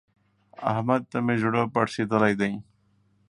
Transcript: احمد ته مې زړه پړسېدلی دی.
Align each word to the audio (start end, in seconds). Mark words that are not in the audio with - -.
احمد 0.71 1.01
ته 1.11 1.17
مې 1.25 1.35
زړه 1.43 1.61
پړسېدلی 1.73 2.33
دی. 2.41 2.51